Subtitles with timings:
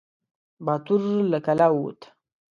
[0.65, 1.01] باتور
[1.31, 2.01] له کلا ووت.